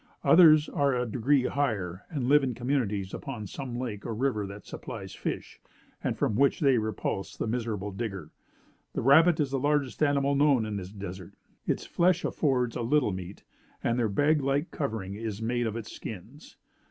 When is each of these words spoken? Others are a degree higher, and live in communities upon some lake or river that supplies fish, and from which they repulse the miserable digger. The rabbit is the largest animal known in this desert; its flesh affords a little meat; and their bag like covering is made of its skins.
Others 0.23 0.67
are 0.67 0.95
a 0.95 1.05
degree 1.05 1.43
higher, 1.43 2.05
and 2.09 2.25
live 2.27 2.43
in 2.43 2.55
communities 2.55 3.13
upon 3.13 3.45
some 3.45 3.77
lake 3.77 4.03
or 4.03 4.15
river 4.15 4.47
that 4.47 4.65
supplies 4.65 5.13
fish, 5.13 5.61
and 6.03 6.17
from 6.17 6.35
which 6.35 6.59
they 6.59 6.79
repulse 6.79 7.37
the 7.37 7.45
miserable 7.45 7.91
digger. 7.91 8.31
The 8.93 9.03
rabbit 9.03 9.39
is 9.39 9.51
the 9.51 9.59
largest 9.59 10.01
animal 10.01 10.33
known 10.33 10.65
in 10.65 10.77
this 10.77 10.89
desert; 10.91 11.35
its 11.67 11.85
flesh 11.85 12.25
affords 12.25 12.75
a 12.75 12.81
little 12.81 13.11
meat; 13.13 13.43
and 13.83 13.99
their 13.99 14.09
bag 14.09 14.41
like 14.41 14.71
covering 14.71 15.13
is 15.13 15.39
made 15.39 15.67
of 15.67 15.75
its 15.75 15.91
skins. 15.91 16.57